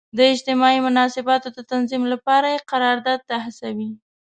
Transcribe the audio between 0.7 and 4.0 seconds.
مناسباتو د تنظیم لپاره یې قرارداد ته هڅوي.